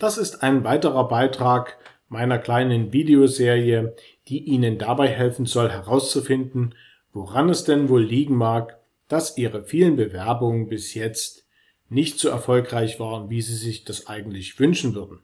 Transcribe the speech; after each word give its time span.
Das 0.00 0.16
ist 0.16 0.42
ein 0.42 0.64
weiterer 0.64 1.08
Beitrag 1.08 1.76
meiner 2.08 2.38
kleinen 2.38 2.90
Videoserie, 2.90 3.94
die 4.28 4.38
Ihnen 4.44 4.78
dabei 4.78 5.08
helfen 5.08 5.44
soll 5.44 5.70
herauszufinden, 5.70 6.74
woran 7.12 7.50
es 7.50 7.64
denn 7.64 7.90
wohl 7.90 8.02
liegen 8.02 8.34
mag, 8.34 8.78
dass 9.08 9.36
Ihre 9.36 9.62
vielen 9.62 9.96
Bewerbungen 9.96 10.68
bis 10.68 10.94
jetzt 10.94 11.46
nicht 11.90 12.18
so 12.18 12.30
erfolgreich 12.30 12.98
waren, 12.98 13.28
wie 13.28 13.42
Sie 13.42 13.54
sich 13.54 13.84
das 13.84 14.06
eigentlich 14.06 14.58
wünschen 14.58 14.94
würden. 14.94 15.22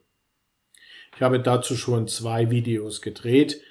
Ich 1.14 1.22
habe 1.22 1.40
dazu 1.40 1.74
schon 1.74 2.06
zwei 2.06 2.50
Videos 2.50 3.00
gedreht 3.00 3.62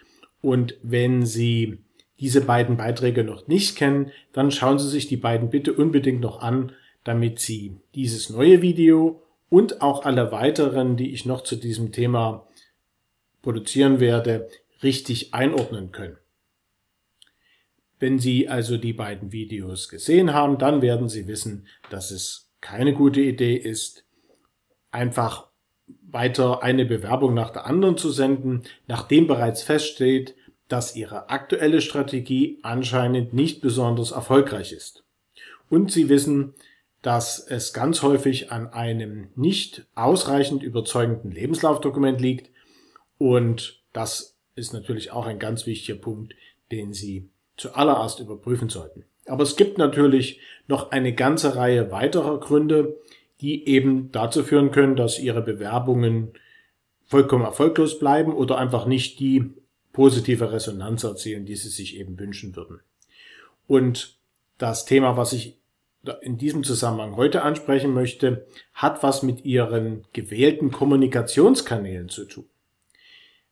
und 0.42 0.76
wenn 0.82 1.24
Sie 1.24 1.84
diese 2.20 2.42
beiden 2.42 2.78
Beiträge 2.78 3.24
noch 3.24 3.46
nicht 3.48 3.76
kennen, 3.76 4.12
dann 4.34 4.50
schauen 4.50 4.80
Sie 4.80 4.90
sich 4.90 5.08
die 5.08 5.18
beiden 5.18 5.52
bitte 5.52 5.72
unbedingt 5.74 6.22
noch 6.22 6.42
an, 6.42 6.72
damit 7.04 7.38
Sie 7.38 7.78
dieses 7.94 8.32
neue 8.32 8.64
Video 8.64 9.22
und 9.50 9.82
auch 9.82 10.06
alle 10.06 10.32
weiteren, 10.32 10.98
die 10.98 11.14
ich 11.14 11.26
noch 11.26 11.42
zu 11.42 11.56
diesem 11.56 11.92
Thema 11.92 12.48
produzieren 13.42 14.00
werde, 14.00 14.50
richtig 14.84 15.34
einordnen 15.34 15.92
können. 15.92 16.18
Wenn 18.00 18.20
Sie 18.20 18.50
also 18.50 18.78
die 18.78 18.94
beiden 18.94 19.32
Videos 19.32 19.88
gesehen 19.88 20.34
haben, 20.34 20.58
dann 20.58 20.82
werden 20.82 21.10
Sie 21.10 21.28
wissen, 21.28 21.68
dass 21.90 22.12
es 22.12 22.52
keine 22.60 22.94
gute 22.94 23.22
Idee 23.22 23.56
ist, 23.56 24.06
einfach 24.92 25.48
weiter 26.02 26.64
eine 26.64 26.86
Bewerbung 26.86 27.34
nach 27.34 27.52
der 27.52 27.66
anderen 27.66 27.98
zu 27.98 28.10
senden, 28.10 28.64
nachdem 28.88 29.28
bereits 29.28 29.62
feststeht, 29.64 30.36
dass 30.68 30.96
Ihre 30.96 31.30
aktuelle 31.30 31.82
Strategie 31.82 32.60
anscheinend 32.64 33.34
nicht 33.34 33.62
besonders 33.62 34.12
erfolgreich 34.12 34.72
ist. 34.72 35.04
Und 35.70 35.92
Sie 35.92 36.10
wissen, 36.10 36.56
dass 37.06 37.38
es 37.38 37.72
ganz 37.72 38.02
häufig 38.02 38.52
an 38.52 38.74
einem 38.74 39.28
nicht 39.36 39.86
ausreichend 39.94 40.64
überzeugenden 40.64 41.30
Lebenslaufdokument 41.30 42.20
liegt. 42.20 42.50
Und 43.20 43.84
das 43.94 44.36
ist 44.56 44.74
natürlich 44.74 45.12
auch 45.12 45.28
ein 45.28 45.38
ganz 45.38 45.68
wichtiger 45.68 46.00
Punkt, 46.00 46.34
den 46.72 46.94
Sie 46.94 47.30
zuallererst 47.58 48.22
überprüfen 48.22 48.70
sollten. 48.70 49.06
Aber 49.28 49.44
es 49.44 49.56
gibt 49.56 49.78
natürlich 49.78 50.40
noch 50.68 50.90
eine 50.90 51.14
ganze 51.14 51.56
Reihe 51.56 51.92
weiterer 51.92 52.40
Gründe, 52.40 52.98
die 53.40 53.68
eben 53.68 54.12
dazu 54.12 54.44
führen 54.44 54.72
können, 54.72 54.96
dass 54.96 55.20
Ihre 55.20 55.44
Bewerbungen 55.44 56.34
vollkommen 57.04 57.46
erfolglos 57.46 58.00
bleiben 58.00 58.34
oder 58.34 58.58
einfach 58.58 58.88
nicht 58.88 59.20
die 59.20 59.54
positive 59.94 60.52
Resonanz 60.52 61.04
erzielen, 61.04 61.46
die 61.46 61.56
Sie 61.56 61.70
sich 61.70 61.98
eben 61.98 62.18
wünschen 62.18 62.56
würden. 62.56 62.80
Und 63.68 64.18
das 64.58 64.86
Thema, 64.86 65.18
was 65.18 65.34
ich 65.34 65.60
in 66.22 66.38
diesem 66.38 66.64
Zusammenhang 66.64 67.16
heute 67.16 67.42
ansprechen 67.44 67.94
möchte, 67.94 68.48
hat 68.74 69.04
was 69.04 69.24
mit 69.24 69.46
Ihren 69.46 70.06
gewählten 70.14 70.72
Kommunikationskanälen 70.72 72.10
zu 72.10 72.26
tun. 72.26 72.46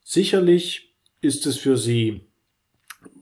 Sicherlich 0.04 0.94
ist 1.22 1.46
es 1.46 1.58
für 1.58 1.78
Sie 1.78 2.22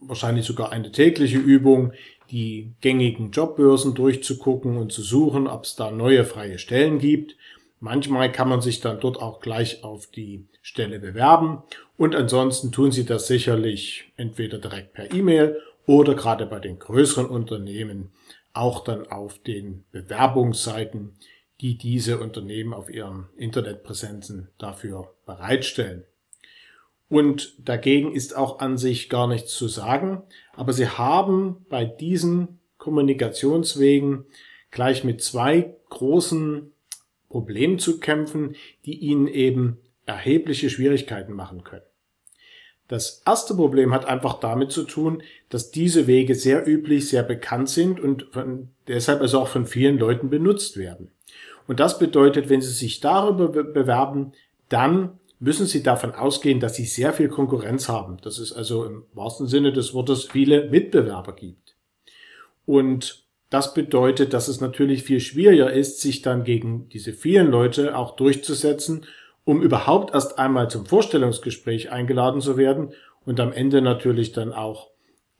wahrscheinlich 0.01 0.45
sogar 0.45 0.71
eine 0.71 0.91
tägliche 0.91 1.37
Übung, 1.37 1.93
die 2.31 2.73
gängigen 2.81 3.31
Jobbörsen 3.31 3.93
durchzugucken 3.93 4.77
und 4.77 4.91
zu 4.91 5.01
suchen, 5.01 5.47
ob 5.47 5.65
es 5.65 5.75
da 5.75 5.91
neue 5.91 6.23
freie 6.23 6.59
Stellen 6.59 6.99
gibt. 6.99 7.35
Manchmal 7.79 8.31
kann 8.31 8.47
man 8.47 8.61
sich 8.61 8.79
dann 8.79 8.99
dort 8.99 9.21
auch 9.21 9.39
gleich 9.41 9.83
auf 9.83 10.07
die 10.07 10.45
Stelle 10.61 10.99
bewerben 10.99 11.63
und 11.97 12.15
ansonsten 12.15 12.71
tun 12.71 12.91
Sie 12.91 13.05
das 13.05 13.27
sicherlich 13.27 14.11
entweder 14.17 14.59
direkt 14.59 14.93
per 14.93 15.11
E-Mail 15.13 15.59
oder 15.85 16.13
gerade 16.13 16.45
bei 16.45 16.59
den 16.59 16.79
größeren 16.79 17.25
Unternehmen 17.25 18.11
auch 18.53 18.83
dann 18.83 19.07
auf 19.07 19.39
den 19.39 19.85
Bewerbungsseiten, 19.91 21.13
die 21.61 21.77
diese 21.77 22.19
Unternehmen 22.19 22.73
auf 22.73 22.89
ihren 22.89 23.27
Internetpräsenzen 23.37 24.49
dafür 24.57 25.13
bereitstellen. 25.25 26.03
Und 27.07 27.55
dagegen 27.59 28.13
ist 28.15 28.35
auch 28.35 28.59
an 28.59 28.77
sich 28.77 29.09
gar 29.09 29.27
nichts 29.27 29.53
zu 29.53 29.67
sagen, 29.67 30.23
aber 30.53 30.73
sie 30.73 30.87
haben 30.87 31.65
bei 31.69 31.85
diesen 31.85 32.59
Kommunikationswegen 32.77 34.25
gleich 34.71 35.03
mit 35.03 35.21
zwei 35.21 35.75
großen 35.89 36.71
Problemen 37.29 37.79
zu 37.79 37.99
kämpfen, 37.99 38.55
die 38.85 38.97
ihnen 38.99 39.27
eben 39.27 39.77
erhebliche 40.05 40.69
Schwierigkeiten 40.69 41.33
machen 41.33 41.63
können. 41.63 41.83
Das 42.91 43.21
erste 43.25 43.55
Problem 43.55 43.93
hat 43.93 44.03
einfach 44.03 44.41
damit 44.41 44.73
zu 44.73 44.83
tun, 44.83 45.23
dass 45.47 45.71
diese 45.71 46.07
Wege 46.07 46.35
sehr 46.35 46.67
üblich, 46.67 47.07
sehr 47.07 47.23
bekannt 47.23 47.69
sind 47.69 48.01
und 48.01 48.27
von, 48.33 48.67
deshalb 48.85 49.21
also 49.21 49.39
auch 49.39 49.47
von 49.47 49.65
vielen 49.65 49.97
Leuten 49.97 50.29
benutzt 50.29 50.75
werden. 50.75 51.09
Und 51.67 51.79
das 51.79 51.99
bedeutet, 51.99 52.49
wenn 52.49 52.59
Sie 52.59 52.73
sich 52.73 52.99
darüber 52.99 53.47
bewerben, 53.47 54.33
dann 54.67 55.19
müssen 55.39 55.67
Sie 55.67 55.83
davon 55.83 56.13
ausgehen, 56.13 56.59
dass 56.59 56.75
Sie 56.75 56.83
sehr 56.83 57.13
viel 57.13 57.29
Konkurrenz 57.29 57.87
haben. 57.87 58.17
Dass 58.23 58.39
es 58.39 58.51
also 58.51 58.83
im 58.83 59.05
wahrsten 59.13 59.47
Sinne 59.47 59.71
des 59.71 59.93
Wortes 59.93 60.25
viele 60.25 60.69
Mitbewerber 60.69 61.31
gibt. 61.31 61.77
Und 62.65 63.23
das 63.49 63.73
bedeutet, 63.73 64.33
dass 64.33 64.49
es 64.49 64.59
natürlich 64.59 65.03
viel 65.03 65.21
schwieriger 65.21 65.71
ist, 65.71 66.01
sich 66.01 66.21
dann 66.23 66.43
gegen 66.43 66.89
diese 66.89 67.13
vielen 67.13 67.47
Leute 67.47 67.95
auch 67.95 68.17
durchzusetzen 68.17 69.05
um 69.43 69.61
überhaupt 69.61 70.13
erst 70.13 70.39
einmal 70.39 70.69
zum 70.69 70.85
Vorstellungsgespräch 70.85 71.91
eingeladen 71.91 72.41
zu 72.41 72.57
werden 72.57 72.93
und 73.25 73.39
am 73.39 73.53
Ende 73.53 73.81
natürlich 73.81 74.31
dann 74.31 74.53
auch 74.53 74.89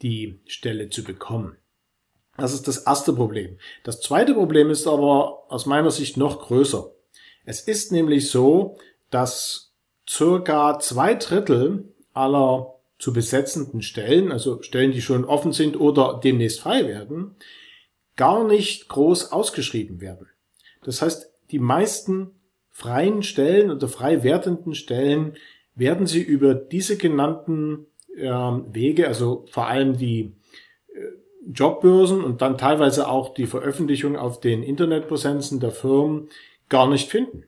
die 0.01 0.39
Stelle 0.45 0.89
zu 0.89 1.03
bekommen. 1.03 1.57
Das 2.37 2.53
ist 2.53 2.67
das 2.67 2.77
erste 2.77 3.13
Problem. 3.13 3.57
Das 3.83 4.01
zweite 4.01 4.33
Problem 4.33 4.69
ist 4.69 4.87
aber 4.87 5.43
aus 5.51 5.65
meiner 5.65 5.91
Sicht 5.91 6.17
noch 6.17 6.39
größer. 6.39 6.91
Es 7.45 7.61
ist 7.61 7.91
nämlich 7.91 8.29
so, 8.29 8.77
dass 9.09 9.73
circa 10.09 10.79
zwei 10.79 11.15
Drittel 11.15 11.93
aller 12.13 12.75
zu 12.97 13.13
besetzenden 13.13 13.81
Stellen, 13.81 14.31
also 14.31 14.61
Stellen, 14.61 14.91
die 14.91 15.01
schon 15.01 15.25
offen 15.25 15.53
sind 15.53 15.79
oder 15.79 16.19
demnächst 16.23 16.61
frei 16.61 16.87
werden, 16.87 17.35
gar 18.15 18.43
nicht 18.43 18.87
groß 18.89 19.31
ausgeschrieben 19.31 20.01
werden. 20.01 20.27
Das 20.83 21.01
heißt, 21.01 21.31
die 21.51 21.59
meisten 21.59 22.31
freien 22.71 23.21
Stellen 23.21 23.69
oder 23.69 23.87
frei 23.87 24.23
wertenden 24.23 24.73
Stellen 24.73 25.35
werden 25.75 26.07
Sie 26.07 26.21
über 26.21 26.55
diese 26.55 26.97
genannten 26.97 27.85
äh, 28.15 28.29
Wege, 28.29 29.07
also 29.07 29.45
vor 29.51 29.67
allem 29.67 29.97
die 29.97 30.33
äh, 30.93 30.99
Jobbörsen 31.51 32.23
und 32.23 32.41
dann 32.41 32.57
teilweise 32.57 33.07
auch 33.07 33.33
die 33.33 33.47
Veröffentlichung 33.47 34.15
auf 34.15 34.39
den 34.39 34.63
Internetpräsenzen 34.63 35.59
der 35.59 35.71
Firmen 35.71 36.29
gar 36.69 36.87
nicht 36.87 37.09
finden. 37.09 37.43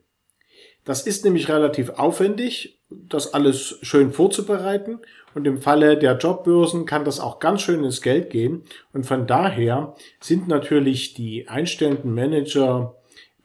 Das 0.83 1.07
ist 1.07 1.23
nämlich 1.23 1.47
relativ 1.47 1.91
aufwendig, 1.91 2.79
das 2.89 3.33
alles 3.33 3.79
schön 3.81 4.11
vorzubereiten 4.11 4.99
und 5.33 5.47
im 5.47 5.61
Falle 5.61 5.97
der 5.97 6.17
Jobbörsen 6.17 6.85
kann 6.85 7.05
das 7.05 7.19
auch 7.19 7.39
ganz 7.39 7.61
schön 7.61 7.83
ins 7.83 8.01
Geld 8.01 8.29
gehen 8.29 8.63
und 8.91 9.05
von 9.05 9.25
daher 9.25 9.95
sind 10.19 10.47
natürlich 10.47 11.13
die 11.13 11.47
einstellenden 11.47 12.13
Manager 12.13 12.95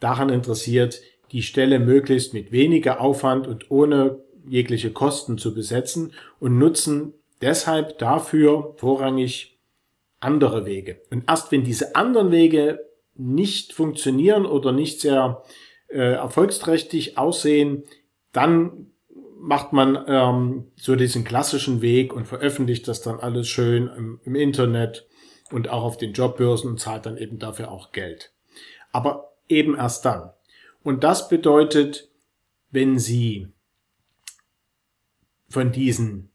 daran 0.01 0.31
interessiert, 0.31 1.01
die 1.33 1.43
Stelle 1.43 1.79
möglichst 1.79 2.35
mit 2.35 2.53
weniger 2.53 3.01
Aufwand 3.01 3.47
und 3.47 3.71
ohne 3.71 4.21
jegliche 4.49 4.93
Kosten 4.93 5.39
zu 5.39 5.55
besetzen 5.55 6.13
und 6.41 6.59
nutzen 6.59 7.15
deshalb 7.43 7.99
dafür 7.99 8.75
vorrangig 8.77 9.59
andere 10.21 10.67
Wege. 10.67 11.01
Und 11.11 11.25
erst 11.29 11.53
wenn 11.53 11.65
diese 11.65 11.95
anderen 11.95 12.31
Wege 12.31 12.81
nicht 13.15 13.73
funktionieren 13.73 14.47
oder 14.47 14.73
nicht 14.73 15.01
sehr 15.01 15.43
äh, 15.89 16.13
erfolgsträchtig 16.13 17.19
aussehen, 17.19 17.85
dann 18.33 18.91
macht 19.41 19.73
man 19.73 20.05
ähm, 20.09 20.73
so 20.77 20.97
diesen 20.97 21.25
klassischen 21.25 21.81
Weg 21.81 22.13
und 22.13 22.27
veröffentlicht 22.27 22.89
das 22.89 23.03
dann 23.03 23.21
alles 23.21 23.49
schön 23.49 23.89
im, 23.97 24.21
im 24.25 24.35
Internet 24.35 25.07
und 25.53 25.69
auch 25.69 25.85
auf 25.85 25.97
den 25.97 26.13
Jobbörsen 26.13 26.71
und 26.71 26.81
zahlt 26.81 27.07
dann 27.07 27.17
eben 27.17 27.39
dafür 27.39 27.71
auch 27.71 27.93
Geld. 27.93 28.33
Aber 28.93 29.33
eben 29.49 29.77
erst 29.77 30.05
dann. 30.05 30.31
Und 30.89 31.05
das 31.05 31.29
bedeutet, 31.29 32.09
wenn 32.71 32.99
Sie 32.99 33.49
von 35.51 35.71
diesen, 35.71 36.31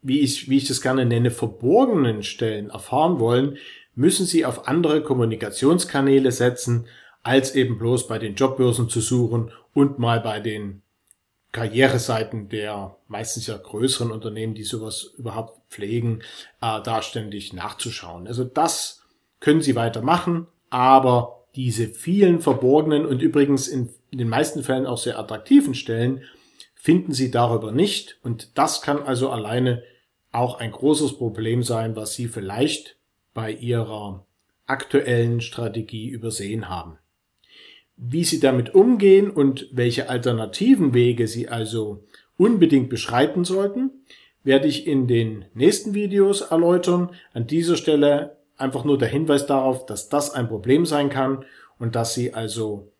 wie 0.00 0.20
ich, 0.20 0.48
wie 0.48 0.56
ich 0.56 0.66
das 0.66 0.80
gerne 0.80 1.04
nenne, 1.04 1.30
verborgenen 1.30 2.22
Stellen 2.22 2.70
erfahren 2.70 3.20
wollen, 3.20 3.58
müssen 3.94 4.24
Sie 4.24 4.46
auf 4.46 4.66
andere 4.66 5.02
Kommunikationskanäle 5.02 6.32
setzen, 6.32 6.86
als 7.22 7.54
eben 7.54 7.76
bloß 7.76 8.06
bei 8.08 8.18
den 8.18 8.34
Jobbörsen 8.34 8.88
zu 8.88 9.02
suchen 9.02 9.52
und 9.74 9.98
mal 9.98 10.20
bei 10.20 10.40
den 10.40 10.80
Karriereseiten 11.52 12.48
der 12.48 12.96
meistens 13.08 13.46
ja 13.46 13.58
größeren 13.58 14.10
Unternehmen, 14.10 14.54
die 14.54 14.64
sowas 14.64 15.12
überhaupt 15.18 15.70
pflegen, 15.70 16.22
äh, 16.62 16.80
da 16.80 17.02
ständig 17.02 17.52
nachzuschauen. 17.52 18.26
Also 18.26 18.44
das 18.44 19.02
können 19.38 19.60
Sie 19.60 19.76
weitermachen, 19.76 20.46
aber 20.70 21.35
diese 21.56 21.88
vielen 21.88 22.40
verborgenen 22.40 23.06
und 23.06 23.22
übrigens 23.22 23.66
in 23.66 23.88
den 24.12 24.28
meisten 24.28 24.62
Fällen 24.62 24.86
auch 24.86 24.98
sehr 24.98 25.18
attraktiven 25.18 25.74
Stellen 25.74 26.22
finden 26.74 27.12
Sie 27.12 27.30
darüber 27.30 27.72
nicht. 27.72 28.18
Und 28.22 28.56
das 28.58 28.82
kann 28.82 29.02
also 29.02 29.30
alleine 29.30 29.82
auch 30.32 30.60
ein 30.60 30.70
großes 30.70 31.16
Problem 31.16 31.62
sein, 31.62 31.96
was 31.96 32.14
Sie 32.14 32.28
vielleicht 32.28 32.96
bei 33.32 33.50
Ihrer 33.50 34.26
aktuellen 34.66 35.40
Strategie 35.40 36.08
übersehen 36.08 36.68
haben. 36.68 36.98
Wie 37.96 38.24
Sie 38.24 38.38
damit 38.38 38.74
umgehen 38.74 39.30
und 39.30 39.68
welche 39.72 40.10
alternativen 40.10 40.92
Wege 40.92 41.26
Sie 41.26 41.48
also 41.48 42.04
unbedingt 42.36 42.90
beschreiten 42.90 43.44
sollten, 43.44 43.90
werde 44.44 44.68
ich 44.68 44.86
in 44.86 45.08
den 45.08 45.46
nächsten 45.54 45.94
Videos 45.94 46.42
erläutern. 46.42 47.10
An 47.32 47.46
dieser 47.46 47.76
Stelle 47.76 48.35
einfach 48.56 48.84
nur 48.84 48.98
der 48.98 49.08
Hinweis 49.08 49.46
darauf, 49.46 49.86
dass 49.86 50.08
das 50.08 50.30
ein 50.30 50.48
Problem 50.48 50.86
sein 50.86 51.10
kann 51.10 51.44
und 51.78 51.94
dass 51.94 52.14
Sie 52.14 52.34
also 52.34 52.92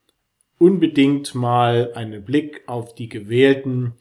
unbedingt 0.59 1.35
mal 1.35 1.93
einen 1.95 2.25
Blick 2.25 2.63
auf 2.67 2.95
die 2.95 3.09
gewählten 3.09 3.95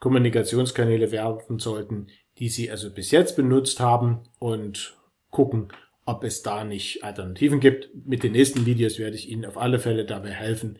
Kommunikationskanäle 0.00 1.10
werfen 1.12 1.58
sollten, 1.58 2.08
die 2.38 2.48
Sie 2.48 2.70
also 2.70 2.90
bis 2.90 3.10
jetzt 3.10 3.36
benutzt 3.36 3.80
haben 3.80 4.20
und 4.38 4.96
gucken, 5.30 5.68
ob 6.04 6.22
es 6.24 6.42
da 6.42 6.64
nicht 6.64 7.02
Alternativen 7.02 7.60
gibt. 7.60 7.90
Mit 8.06 8.22
den 8.22 8.32
nächsten 8.32 8.66
Videos 8.66 8.98
werde 8.98 9.16
ich 9.16 9.28
Ihnen 9.28 9.44
auf 9.44 9.58
alle 9.58 9.78
Fälle 9.78 10.04
dabei 10.04 10.30
helfen, 10.30 10.78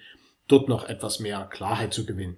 dort 0.49 0.69
noch 0.69 0.89
etwas 0.89 1.21
mehr 1.21 1.49
Klarheit 1.51 1.93
zu 1.93 2.07
gewinnen. 2.07 2.37